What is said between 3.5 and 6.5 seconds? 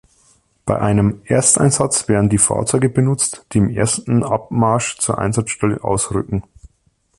die im ersten Abmarsch zur Einsatzstelle ausrücken.